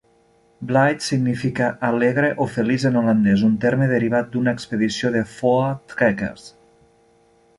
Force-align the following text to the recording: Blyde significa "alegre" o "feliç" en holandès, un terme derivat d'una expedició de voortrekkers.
Blyde 0.69 1.03
significa 1.07 1.67
"alegre" 1.89 2.31
o 2.45 2.47
"feliç" 2.55 2.87
en 2.91 2.97
holandès, 3.01 3.43
un 3.49 3.53
terme 3.67 3.91
derivat 3.93 4.33
d'una 4.37 4.55
expedició 4.59 5.15
de 5.17 5.23
voortrekkers. 5.37 6.49